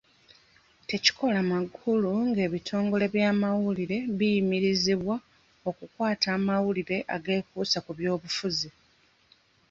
Tekikola 0.89 1.39
makulu 1.51 2.11
ng'ebitongole 2.29 3.05
by'amawulire 3.13 3.97
biyimirizibwa 4.17 5.15
okukwata 5.69 6.27
amasulire 6.37 6.97
ageekuusa 7.15 7.77
ku 7.85 7.91
byobufuzi. 7.97 8.69